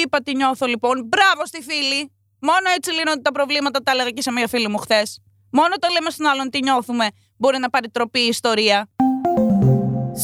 [0.00, 1.06] είπα τι νιώθω λοιπόν.
[1.08, 2.12] Μπράβο στη φίλη.
[2.40, 5.20] Μόνο έτσι λύνονται τα προβλήματα, τα έλεγα και σε μία φίλη μου χθες.
[5.50, 8.88] Μόνο το λέμε στον άλλον τι νιώθουμε μπορεί να πάρει τροπή η ιστορία.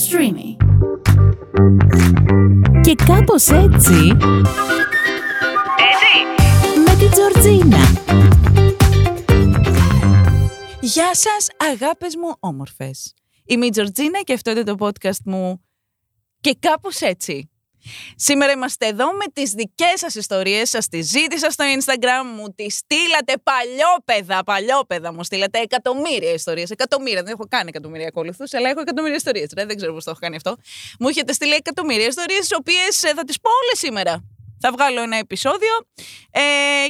[0.04, 0.56] Streamy.
[2.80, 4.16] Και κάπως έτσι...
[5.90, 6.12] Έτσι!
[6.84, 7.78] Με την Τζορτζίνα.
[10.80, 13.14] Γεια σας αγάπες μου όμορφες.
[13.44, 15.64] Είμαι η Τζορτζίνα και αυτό είναι το podcast μου
[16.40, 17.50] και κάπως έτσι.
[18.16, 22.76] Σήμερα είμαστε εδώ με τις δικές σας ιστορίες, σας τις ζήτησα στο Instagram, μου τις
[22.76, 28.80] στείλατε παλιόπαιδα, παλιόπαιδα μου στείλατε εκατομμύρια ιστορίες, εκατομμύρια, δεν έχω κάνει εκατομμύρια ακολουθούς, αλλά έχω
[28.80, 30.56] εκατομμύρια ιστορίες, δεν ξέρω πώς το έχω κάνει αυτό.
[30.98, 34.24] Μου έχετε στείλει εκατομμύρια ιστορίες, τις οποίες ε, θα τις πω όλες σήμερα.
[34.60, 35.74] Θα βγάλω ένα επεισόδιο
[36.30, 36.40] ε,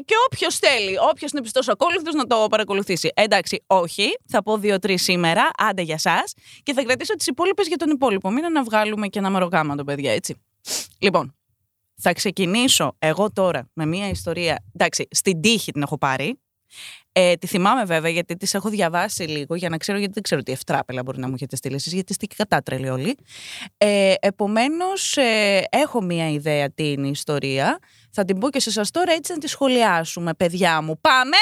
[0.04, 3.10] και όποιος θέλει, όποιος είναι πιστός ακόλουθος να το παρακολουθήσει.
[3.14, 4.18] Εντάξει, όχι.
[4.26, 6.24] Θα πω δύο-τρεις σήμερα, άντε για εσά.
[6.62, 8.30] Και θα κρατήσω τις υπόλοιπες για τον υπόλοιπο.
[8.30, 10.45] Μην να βγάλουμε και ένα μερογάμα το παιδιά, έτσι.
[10.98, 11.34] Λοιπόν,
[11.96, 14.64] θα ξεκινήσω εγώ τώρα με μια ιστορία.
[14.72, 16.40] Εντάξει, στην τύχη την έχω πάρει.
[17.12, 20.42] Ε, τη θυμάμαι βέβαια γιατί τη έχω διαβάσει λίγο για να ξέρω γιατί δεν ξέρω
[20.42, 23.16] τι ευτράπελα μπορεί να μου έχετε στείλει εσείς γιατί είστε και κατάτρελοι όλοι.
[23.76, 27.78] Ε, επομένως ε, έχω μια ιδέα τι είναι η ιστορία.
[28.10, 31.00] Θα την πω και σε εσάς τώρα έτσι να τη σχολιάσουμε παιδιά μου.
[31.00, 31.36] Πάμε!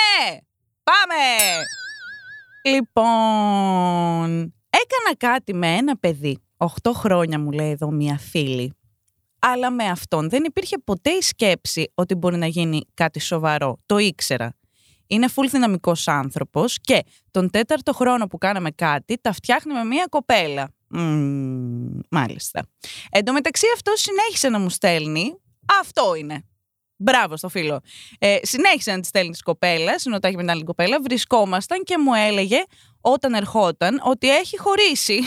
[0.82, 1.22] Πάμε!
[2.64, 6.38] Λοιπόν, έκανα κάτι με ένα παιδί.
[6.56, 8.74] 8 χρόνια μου λέει εδώ μια φίλη
[9.46, 13.78] αλλά με αυτόν δεν υπήρχε ποτέ η σκέψη ότι μπορεί να γίνει κάτι σοβαρό.
[13.86, 14.54] Το ήξερα.
[15.06, 20.06] Είναι full δυναμικός άνθρωπος και τον τέταρτο χρόνο που κάναμε κάτι, τα φτιάχνει με μία
[20.10, 20.68] κοπέλα.
[20.96, 22.66] Mm, μάλιστα.
[23.10, 25.34] Εν τω μεταξύ, αυτό συνέχισε να μου στέλνει.
[25.80, 26.44] Αυτό είναι.
[26.96, 27.80] Μπράβο στο φίλο.
[28.18, 31.00] Ε, συνέχισε να τη στέλνει της κοπέλας, συνοτάχει με την άλλη κοπέλα.
[31.00, 32.62] Βρισκόμασταν και μου έλεγε
[33.00, 35.20] όταν ερχόταν ότι έχει χωρίσει.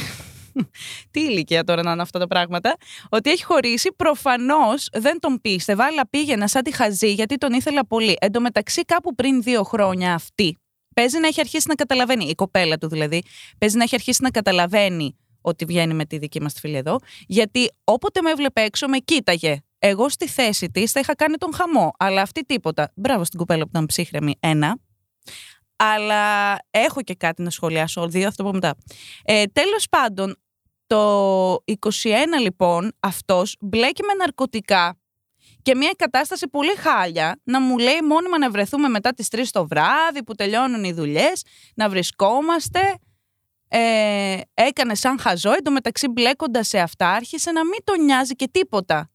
[1.11, 2.77] Τι ηλικία τώρα να είναι αυτά τα πράγματα.
[3.09, 7.85] Ότι έχει χωρίσει, προφανώς δεν τον πίστευα, αλλά πήγαινα σαν τη χαζή γιατί τον ήθελα
[7.85, 8.15] πολύ.
[8.19, 10.57] Εν τω μεταξύ, κάπου πριν δύο χρόνια αυτή,
[10.95, 13.23] παίζει να έχει αρχίσει να καταλαβαίνει, η κοπέλα του δηλαδή,
[13.57, 16.99] παίζει να έχει αρχίσει να καταλαβαίνει ότι βγαίνει με τη δική μας τη φίλη εδώ,
[17.27, 19.61] γιατί όποτε με έβλεπε έξω με κοίταγε.
[19.79, 22.91] Εγώ στη θέση της θα είχα κάνει τον χαμό, αλλά αυτή τίποτα.
[22.95, 24.35] Μπράβο στην κοπέλα που ήταν ψύχρεμη.
[24.39, 24.77] Ένα.
[25.75, 28.07] Αλλά έχω και κάτι να σχολιάσω.
[28.07, 28.75] Δύο, αυτό πω μετά.
[29.23, 30.35] Ε, Τέλος πάντων,
[30.87, 31.85] το 21
[32.41, 34.97] λοιπόν αυτός μπλέκει με ναρκωτικά
[35.61, 39.67] και μια κατάσταση πολύ χάλια να μου λέει μόνιμα να βρεθούμε μετά τις 3 το
[39.67, 41.43] βράδυ που τελειώνουν οι δουλειές,
[41.75, 42.79] να βρισκόμαστε.
[43.69, 49.09] Ε, έκανε σαν χαζό, εντωμεταξύ μπλέκοντας σε αυτά άρχισε να μην τον νοιάζει και τίποτα.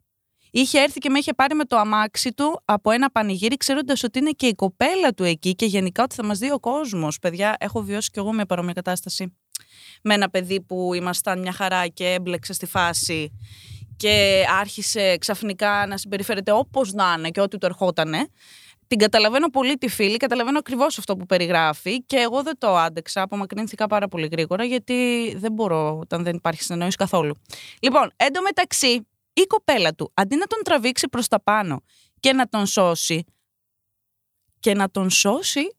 [0.50, 4.18] Είχε έρθει και με είχε πάρει με το αμάξι του από ένα πανηγύρι, ξέροντας ότι
[4.18, 7.18] είναι και η κοπέλα του εκεί και γενικά ότι θα μας δει ο κόσμος.
[7.18, 9.36] Παιδιά, έχω βιώσει κι εγώ μια παρόμοια κατάσταση
[10.02, 13.32] με ένα παιδί που ήμασταν μια χαρά και έμπλεξε στη φάση
[13.96, 18.28] και άρχισε ξαφνικά να συμπεριφέρεται όπως να είναι και ό,τι του ερχότανε.
[18.86, 23.22] Την καταλαβαίνω πολύ τη φίλη, καταλαβαίνω ακριβώς αυτό που περιγράφει και εγώ δεν το άντεξα.
[23.22, 27.34] Απομακρύνθηκα πάρα πολύ γρήγορα γιατί δεν μπορώ όταν δεν υπάρχει συνεννόηση καθόλου.
[27.80, 31.82] Λοιπόν, εντωμεταξύ, η κοπέλα του αντί να τον τραβήξει προς τα πάνω
[32.20, 33.24] και να τον σώσει.
[34.60, 35.76] Και να τον σώσει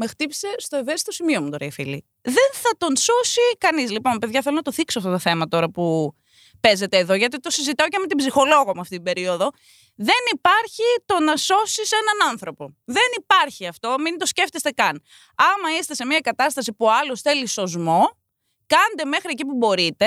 [0.00, 2.04] με χτύπησε στο ευαίσθητο σημείο μου τώρα η φίλη.
[2.22, 3.90] Δεν θα τον σώσει κανείς.
[3.90, 6.14] Λοιπόν, παιδιά, θέλω να το θίξω αυτό το θέμα τώρα που
[6.60, 9.50] παίζεται εδώ, γιατί το συζητάω και με την ψυχολόγο μου αυτή την περίοδο.
[9.94, 12.74] Δεν υπάρχει το να σώσεις έναν άνθρωπο.
[12.84, 15.02] Δεν υπάρχει αυτό, μην το σκέφτεστε καν.
[15.36, 18.18] Άμα είστε σε μια κατάσταση που άλλος θέλει σωσμό,
[18.66, 20.06] κάντε μέχρι εκεί που μπορείτε.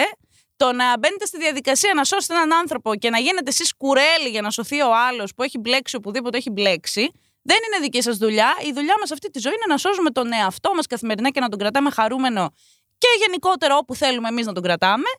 [0.55, 4.41] Το να μπαίνετε στη διαδικασία να σώσετε έναν άνθρωπο και να γίνετε εσείς κουρέλι για
[4.41, 8.55] να σωθεί ο άλλος που έχει μπλέξει οπουδήποτε έχει μπλέξει, δεν είναι δική σας δουλειά.
[8.65, 11.49] Η δουλειά μας αυτή τη ζωή είναι να σώζουμε τον εαυτό μας καθημερινά και να
[11.49, 12.53] τον κρατάμε χαρούμενο
[12.97, 15.09] και γενικότερα όπου θέλουμε εμείς να τον κρατάμε.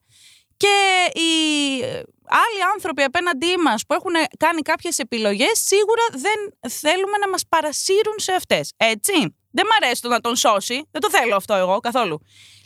[0.57, 0.77] Και
[1.21, 1.33] οι
[2.27, 8.15] άλλοι άνθρωποι απέναντί μας που έχουν κάνει κάποιες επιλογές, σίγουρα δεν θέλουμε να μας παρασύρουν
[8.17, 8.73] σε αυτές.
[8.77, 9.13] Έτσι.
[9.51, 10.89] Δεν μ' αρέσει το να τον σώσει.
[10.91, 12.19] Δεν το θέλω αυτό εγώ καθόλου.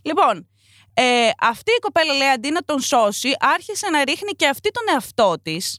[0.05, 0.49] Λοιπόν,
[0.94, 4.83] ε, αυτή η κοπέλα λέει αντί να τον σώσει, άρχισε να ρίχνει και αυτή τον
[4.94, 5.78] εαυτό της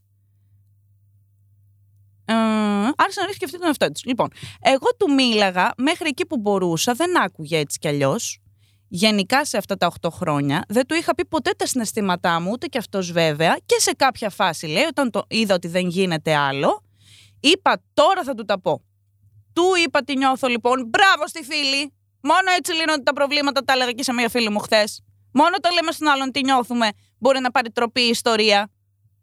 [2.30, 2.34] ε,
[2.96, 4.04] άρχισε να ρίξει και αυτή τον εαυτό της.
[4.06, 4.28] Λοιπόν,
[4.62, 8.40] εγώ του μίλαγα μέχρι εκεί που μπορούσα, δεν άκουγε έτσι κι αλλιώς.
[8.90, 12.68] Γενικά σε αυτά τα 8 χρόνια δεν του είχα πει ποτέ τα συναισθήματά μου, ούτε
[12.68, 13.58] κι αυτός βέβαια.
[13.66, 16.84] Και σε κάποια φάση λέει, όταν το είδα ότι δεν γίνεται άλλο,
[17.40, 18.82] είπα τώρα θα του τα πω.
[19.54, 20.88] Του είπα τι νιώθω λοιπόν.
[20.88, 21.94] Μπράβο στη φίλη!
[22.22, 25.02] Μόνο έτσι λύνονται τα προβλήματα, τα έλεγα και σε μια φίλη μου χθες.
[25.34, 28.72] Μόνο το λέμε στον άλλον τι νιώθουμε, μπορεί να πάρει τροπή η ιστορία.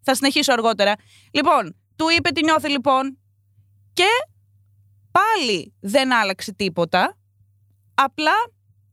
[0.03, 0.95] Θα συνεχίσω αργότερα.
[1.33, 3.19] Λοιπόν, του είπε τι νιώθει λοιπόν
[3.93, 4.08] και
[5.11, 7.17] πάλι δεν άλλαξε τίποτα.
[7.94, 8.32] Απλά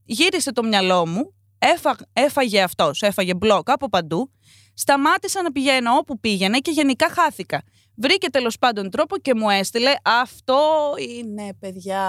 [0.03, 4.31] γύρισε το μυαλό μου, έφα, έφαγε αυτός, έφαγε μπλοκ από παντού,
[4.74, 7.62] σταμάτησα να πηγαίνω όπου πήγαινε και γενικά χάθηκα.
[7.96, 9.94] Βρήκε τέλος πάντων τρόπο και μου έστειλε.
[10.04, 12.02] Αυτό είναι, παιδιά.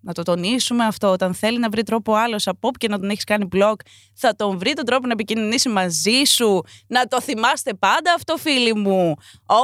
[0.00, 1.08] Να το τονίσουμε αυτό.
[1.10, 3.74] Όταν θέλει να βρει τρόπο άλλος από όπου και να τον έχεις κάνει blog,
[4.14, 6.62] θα τον βρει τον τρόπο να επικοινωνήσει μαζί σου.
[6.86, 9.14] Να το θυμάστε πάντα αυτό, φίλοι μου.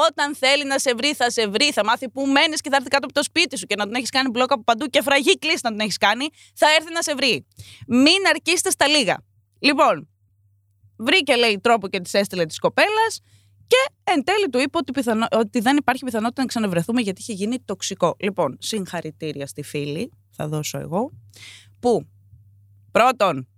[0.08, 1.72] Όταν θέλει να σε βρει, θα σε βρει.
[1.72, 3.94] Θα μάθει που μένεις και θα έρθει κάτω από το σπίτι σου και να τον
[3.94, 6.28] έχεις κάνει blog από παντού και φραγή κλείσει να τον έχεις κάνει.
[6.54, 7.46] Θα έρθει να σε βρει.
[7.86, 9.16] Μην αρκείστε στα λίγα.
[9.58, 10.08] Λοιπόν,
[10.96, 13.20] βρήκε λέει τρόπο και της έστειλε της κοπέλας.
[13.66, 17.32] Και εν τέλει του είπε ότι, πιθανό, ότι δεν υπάρχει πιθανότητα να ξαναβρεθούμε γιατί είχε
[17.32, 18.16] γίνει τοξικό.
[18.18, 21.12] Λοιπόν, συγχαρητήρια στη φίλη, θα δώσω εγώ,
[21.80, 22.06] που
[22.90, 23.48] πρώτον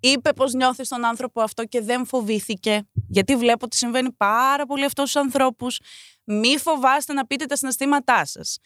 [0.00, 4.84] είπε πως νιώθεις τον άνθρωπο αυτό και δεν φοβήθηκε, γιατί βλέπω ότι συμβαίνει πάρα πολύ
[4.84, 5.80] αυτό στους ανθρώπους.
[6.24, 8.58] Μη φοβάστε να πείτε τα συναισθήματά σας.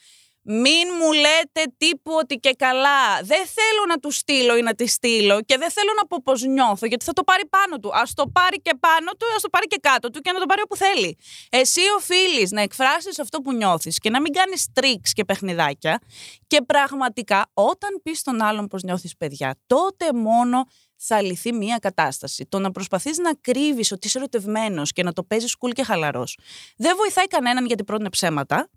[0.42, 3.22] Μην μου λέτε τύπου ότι και καλά.
[3.22, 6.42] Δεν θέλω να τους στείλω ή να τη στείλω και δεν θέλω να πω πώς
[6.42, 7.88] νιώθω, γιατί θα το πάρει πάνω του.
[7.88, 10.46] Α το πάρει και πάνω του, ας το πάρει και κάτω του και να το
[10.46, 11.18] πάρει όπου θέλει.
[11.50, 16.00] Εσύ οφείλεις να εκφράσεις αυτό που νιώθεις και να μην κάνεις τρίξ και παιχνιδάκια.
[16.46, 20.64] Και πραγματικά, όταν πεις στον άλλον πώς νιώθεις, παιδιά, τότε μόνο
[20.96, 22.46] θα λυθεί μία κατάσταση.
[22.48, 26.38] Το να προσπαθείς να κρύβεις ότι είσαι ερωτευμένος και να το παίζεις cool και χαλαρός
[26.76, 28.68] δεν βοηθάει κανέναν γιατί πρώτον ψέματα.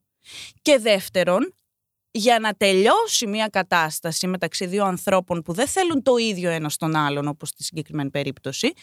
[0.61, 1.53] Και δεύτερον,
[2.15, 6.95] για να τελειώσει μια κατάσταση μεταξύ δύο ανθρώπων που δεν θέλουν το ίδιο ένας στον
[6.95, 8.73] άλλον, όπως στη συγκεκριμένη περίπτωση,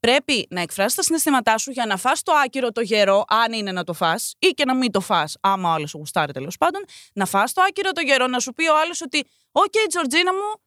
[0.00, 3.72] πρέπει να εκφράσεις τα συναισθήματά σου για να φας το άκυρο το γερό, αν είναι
[3.72, 6.56] να το φας, ή και να μην το φας, άμα ο άλλος σου γουστάρει τέλος
[6.56, 9.86] πάντων, να φας το άκυρο το γερό, να σου πει ο άλλος ότι «OK, okay,
[9.88, 10.62] Τζορτζίνα μου,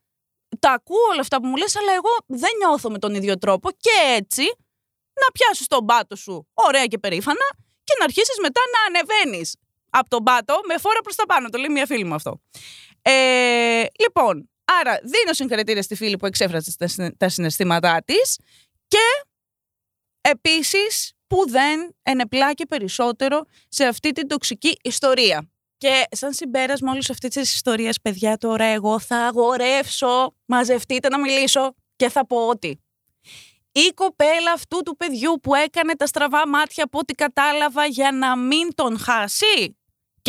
[0.59, 3.71] τα ακούω όλα αυτά που μου λες, αλλά εγώ δεν νιώθω με τον ίδιο τρόπο»
[3.71, 4.41] και έτσι
[5.21, 7.47] να πιάσεις τον πάτο σου ωραία και περήφανα
[7.83, 9.55] και να αρχίσεις μετά να ανεβαίνεις
[9.89, 11.49] από τον πάτο με φόρα προς τα πάνω.
[11.49, 12.41] Το λέει μια φίλη μου αυτό.
[13.01, 14.49] Ε, λοιπόν,
[14.79, 16.73] άρα δίνω συγχαρητήρια στη φίλη που εξέφρασε
[17.17, 18.39] τα συναισθήματά της
[18.87, 19.27] και
[20.21, 25.49] επίσης που δεν ενεπλάκει περισσότερο σε αυτή την τοξική ιστορία.
[25.77, 30.35] Και σαν συμπέρασμα όλης αυτής της ιστορίας, παιδιά, τώρα εγώ θα αγορεύσω.
[30.45, 32.83] Μαζευτείτε να μιλήσω και θα πω ότι
[33.71, 38.37] η κοπέλα αυτού του παιδιού που έκανε τα στραβά μάτια από ό,τι κατάλαβα για να
[38.37, 39.78] μην τον χάσει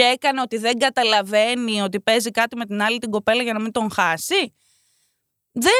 [0.00, 3.61] και έκανε ότι δεν καταλαβαίνει ότι παίζει κάτι με την άλλη την κοπέλα για να
[3.61, 4.55] μην τον χάσει.
[5.52, 5.73] Δεν,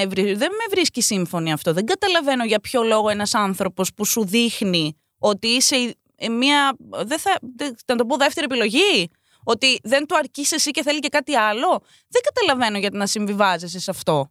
[0.00, 1.72] ε, δεν με βρίσκει σύμφωνη αυτό.
[1.72, 5.96] Δεν καταλαβαίνω για ποιο λόγο ένας άνθρωπος που σου δείχνει ότι είσαι
[6.30, 7.38] μια, δεν θα,
[7.86, 9.10] να το πω δεύτερη επιλογή,
[9.44, 11.82] ότι δεν του αρκείς εσύ και θέλει και κάτι άλλο.
[12.08, 14.30] Δεν καταλαβαίνω γιατί να συμβιβάζεσαι σε αυτό.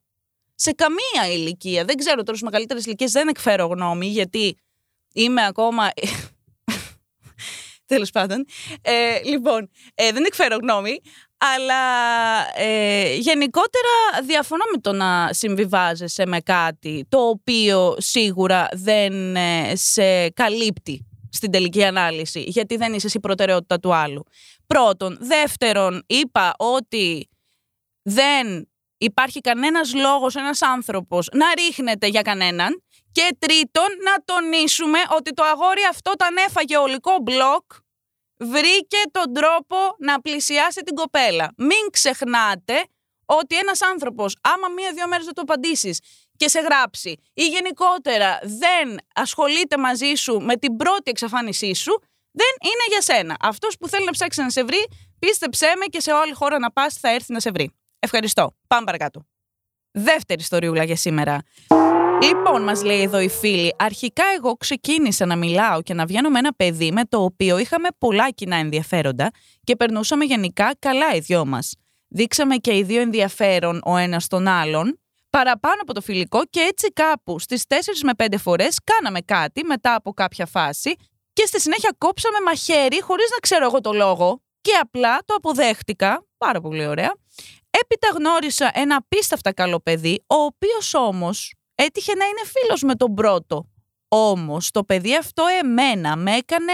[0.55, 1.85] Σε καμία ηλικία.
[1.85, 4.57] Δεν ξέρω τώρα στους μεγαλύτερες ηλικίες δεν εκφέρω γνώμη γιατί
[5.13, 5.89] είμαι ακόμα
[7.87, 8.45] Τέλος πάντων.
[8.81, 11.01] Ε, λοιπόν, ε, δεν εκφέρω γνώμη,
[11.37, 11.83] αλλά
[12.55, 20.29] ε, γενικότερα διαφωνώ με το να συμβιβάζεσαι με κάτι το οποίο σίγουρα δεν ε, σε
[20.29, 24.23] καλύπτει στην τελική ανάλυση, γιατί δεν είσαι εσύ προτεραιότητα του άλλου.
[24.67, 25.17] Πρώτον.
[25.21, 27.29] Δεύτερον, είπα ότι
[28.01, 28.67] δεν
[28.97, 32.83] υπάρχει κανένας λόγος ένας άνθρωπος να ρίχνεται για κανέναν
[33.17, 37.63] και τρίτον, να τονίσουμε ότι το αγόρι αυτό όταν έφαγε ολικό μπλοκ
[38.39, 41.53] βρήκε τον τρόπο να πλησιάσει την κοπέλα.
[41.57, 42.85] Μην ξεχνάτε
[43.25, 45.99] ότι ένας άνθρωπος, άμα μία-δύο μέρες δεν το απαντήσεις
[46.37, 52.53] και σε γράψει ή γενικότερα δεν ασχολείται μαζί σου με την πρώτη εξαφάνισή σου, δεν
[52.63, 53.37] είναι για σένα.
[53.39, 54.87] Αυτός που θέλει να ψάξει να σε βρει,
[55.19, 57.71] πίστεψέ με και σε όλη χώρα να πας θα έρθει να σε βρει.
[57.99, 58.55] Ευχαριστώ.
[58.67, 59.25] Πάμε παρακάτω.
[59.91, 61.41] Δεύτερη ιστοριούλα για σήμερα.
[62.21, 66.39] Λοιπόν, μας λέει εδώ η φίλη, αρχικά εγώ ξεκίνησα να μιλάω και να βγαίνω με
[66.39, 69.31] ένα παιδί με το οποίο είχαμε πολλά κοινά ενδιαφέροντα
[69.63, 71.75] και περνούσαμε γενικά καλά οι δυο μας.
[72.07, 76.87] Δείξαμε και οι δύο ενδιαφέρον ο ένας τον άλλον, παραπάνω από το φιλικό και έτσι
[76.87, 80.95] κάπου στις 4 με 5 φορές κάναμε κάτι μετά από κάποια φάση
[81.33, 86.25] και στη συνέχεια κόψαμε μαχαίρι χωρίς να ξέρω εγώ το λόγο και απλά το αποδέχτηκα,
[86.37, 87.13] πάρα πολύ ωραία.
[87.69, 93.13] Έπειτα γνώρισα ένα απίστευτα καλό παιδί, ο οποίος όμως έτυχε να είναι φίλος με τον
[93.13, 93.69] πρώτο.
[94.07, 96.73] Όμως το παιδί αυτό εμένα με έκανε,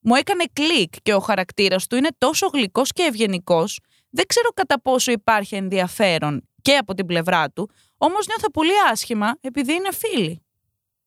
[0.00, 3.80] μου έκανε κλικ και ο χαρακτήρας του είναι τόσο γλυκός και ευγενικός.
[4.10, 9.36] Δεν ξέρω κατά πόσο υπάρχει ενδιαφέρον και από την πλευρά του, όμως νιώθω πολύ άσχημα
[9.40, 10.44] επειδή είναι φίλοι.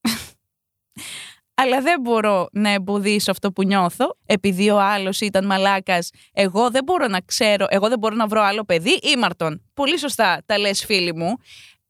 [1.61, 6.09] Αλλά δεν μπορώ να εμποδίσω αυτό που νιώθω, επειδή ο άλλος ήταν μαλάκας.
[6.33, 8.99] Εγώ δεν μπορώ να ξέρω, εγώ δεν μπορώ να βρω άλλο παιδί.
[9.03, 9.63] Ήμαρτον.
[9.73, 11.35] Πολύ σωστά τα λες, φίλοι μου.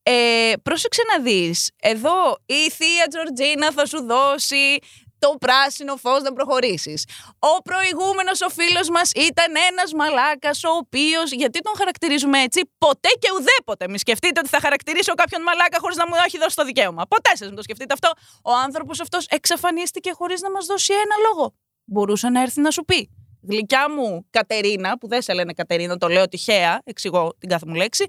[0.09, 4.77] Ε, πρόσεξε να δεις, εδώ η θεία Τζορτζίνα θα σου δώσει
[5.19, 7.05] το πράσινο φως να προχωρήσεις.
[7.39, 13.09] Ο προηγούμενος ο φίλος μας ήταν ένας μαλάκας ο οποίος, γιατί τον χαρακτηρίζουμε έτσι, ποτέ
[13.19, 16.63] και ουδέποτε μη σκεφτείτε ότι θα χαρακτηρίσω κάποιον μαλάκα χωρίς να μου έχει δώσει το
[16.63, 17.05] δικαίωμα.
[17.07, 18.11] Ποτέ σας μην το σκεφτείτε αυτό.
[18.43, 21.53] Ο άνθρωπος αυτός εξαφανίστηκε χωρίς να μας δώσει ένα λόγο.
[21.85, 23.09] μπορούσε να έρθει να σου πει.
[23.49, 27.73] Γλυκιά μου Κατερίνα, που δεν σε λένε Κατερίνα, το λέω τυχαία, εξηγώ την κάθε μου
[27.73, 28.05] λέξη.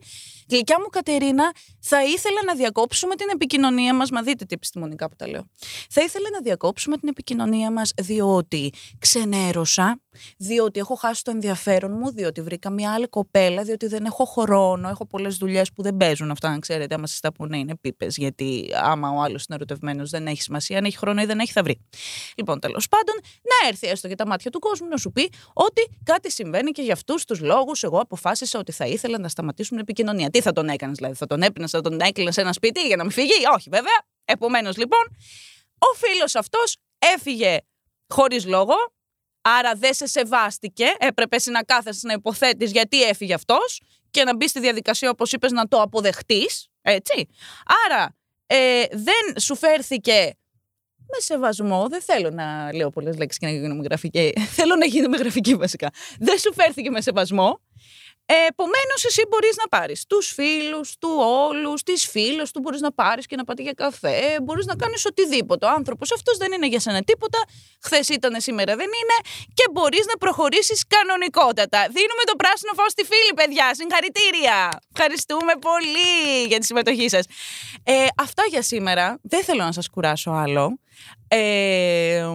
[0.51, 5.17] Γλυκιά μου Κατερίνα, θα ήθελα να διακόψουμε την επικοινωνία μας, μα δείτε τι επιστημονικά που
[5.17, 5.49] τα λέω.
[5.91, 10.01] Θα ήθελα να διακόψουμε την επικοινωνία μας διότι ξενέρωσα,
[10.37, 14.89] διότι έχω χάσει το ενδιαφέρον μου, διότι βρήκα μια άλλη κοπέλα, διότι δεν έχω χρόνο,
[14.89, 18.17] έχω πολλές δουλειές που δεν παίζουν αυτά, αν ξέρετε, άμα σας τα πούνε είναι πίπες,
[18.17, 21.53] γιατί άμα ο άλλος είναι ερωτευμένος δεν έχει σημασία, αν έχει χρόνο ή δεν έχει
[21.53, 21.87] θα βρει.
[22.37, 25.99] Λοιπόν, τέλος πάντων, να έρθει έστω για τα μάτια του κόσμου να σου πει ότι
[26.05, 29.89] κάτι συμβαίνει και για αυτούς τους λόγους εγώ αποφάσισα ότι θα ήθελα να σταματήσουμε την
[29.89, 30.31] επικοινωνία.
[30.31, 32.97] Τι θα τον έκανες, δηλαδή, θα τον έπαιρνε, θα τον έκλεινες σε ένα σπίτι για
[32.97, 34.03] να μην φύγει; Όχι, βέβαια.
[34.25, 35.17] Επομένως, λοιπόν,
[35.79, 37.57] ο φίλος αυτός έφυγε
[38.09, 38.75] χωρίς λόγο.
[39.41, 40.85] Άρα δεν σε σεβάστηκε.
[40.99, 43.81] Έπρεπε εσύ να κάθεσαι να υποθέτεις γιατί έφυγε αυτός
[44.11, 46.69] και να μπει στη διαδικασία, όπως είπες, να το αποδεχτείς.
[46.83, 47.29] Έτσι.
[47.87, 48.17] Άρα
[48.47, 50.37] ε, δεν σου φέρθηκε
[51.13, 51.87] με σεβασμό.
[51.89, 54.33] Δεν θέλω να λέω πολλές λέξεις και να γίνομαι γραφική.
[54.57, 55.91] θέλω να γίνομαι γραφική βασικά.
[56.19, 57.61] Δεν σου φέρθηκε με σεβασμό.
[58.31, 61.09] Ε, Επομένως, εσύ μπορείς να πάρεις τους φίλους του
[61.49, 65.07] όλους, τις φίλες του, μπορείς να πάρεις και να πάτε για καφέ, μπορείς να κάνεις
[65.07, 65.67] οτιδήποτε.
[65.67, 67.39] Ο άνθρωπος αυτός δεν είναι για σένα τίποτα.
[67.83, 69.17] Χθες ήταν, σήμερα δεν είναι.
[69.55, 71.79] Και μπορείς να προχωρήσεις κανονικότατα.
[71.79, 73.75] Δίνουμε το πράσινο φως στη φίλη, παιδιά.
[73.75, 74.81] Συγχαρητήρια.
[74.95, 77.25] Ευχαριστούμε πολύ για τη συμμετοχή σας.
[77.85, 79.19] Ε, αυτά για σήμερα.
[79.23, 80.79] Δεν θέλω να σας κουράσω άλλο.
[81.29, 82.27] Ε,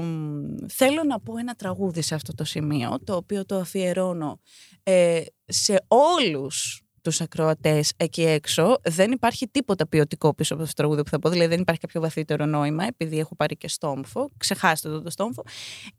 [0.67, 4.39] θέλω να πω ένα τραγούδι σε αυτό το σημείο, το οποίο το αφιερώνω
[4.83, 8.79] ε, σε όλους τους ακροατές εκεί έξω.
[8.83, 11.81] Δεν υπάρχει τίποτα ποιοτικό πίσω από αυτό το τραγούδι που θα πω, δηλαδή δεν υπάρχει
[11.81, 15.43] κάποιο βαθύτερο νόημα, επειδή έχω πάρει και στόμφο, ξεχάστε το το στόμφο,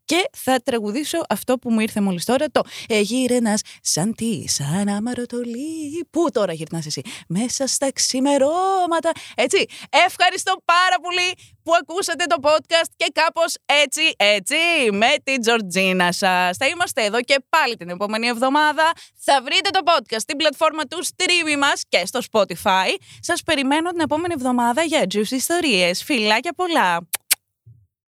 [0.04, 4.88] και θα τραγουδήσω αυτό που μου ήρθε μόλις τώρα, το «Ε, «Γύρενας σαν τι, σαν
[4.88, 6.04] αμαρωτολί».
[6.10, 9.10] Πού τώρα γυρνάς εσύ, μέσα στα ξημερώματα.
[9.34, 9.66] Έτσι,
[10.06, 14.56] ευχαριστώ πάρα πολύ που ακούσατε το podcast και κάπως έτσι, έτσι,
[14.92, 16.56] με την Τζορτζίνα σας.
[16.56, 18.92] Θα είμαστε εδώ και πάλι την επόμενη εβδομάδα.
[19.24, 22.88] Θα βρείτε το podcast στην πλατφόρμα του streaming μας και στο Spotify.
[23.20, 26.02] Σας περιμένω την επόμενη εβδομάδα για juicy ιστορίες.
[26.02, 27.08] Φιλάκια πολλά!